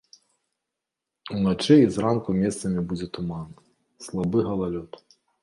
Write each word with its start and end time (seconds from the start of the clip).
Уначы 1.35 1.75
і 1.81 1.91
зранку 1.97 2.29
месцамі 2.39 2.79
будзе 2.93 3.07
туман, 3.19 3.49
слабы 4.09 4.37
галалёд. 4.51 4.91